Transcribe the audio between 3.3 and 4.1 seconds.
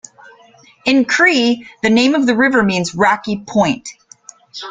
point".